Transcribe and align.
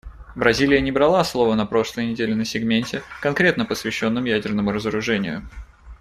Бразилия 0.35 0.81
не 0.81 0.91
брала 0.91 1.23
слово 1.23 1.53
на 1.53 1.67
прошлой 1.67 2.07
неделе 2.07 2.33
на 2.33 2.43
сегменте, 2.43 3.03
конкретно 3.21 3.65
посвященном 3.65 4.25
ядерному 4.25 4.71
разоружению. 4.71 5.47